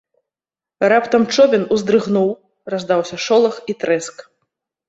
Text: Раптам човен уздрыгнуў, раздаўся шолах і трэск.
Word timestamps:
Раптам 0.93 1.23
човен 1.37 1.65
уздрыгнуў, 1.77 2.29
раздаўся 2.75 3.15
шолах 3.27 3.55
і 3.75 3.77
трэск. 3.85 4.15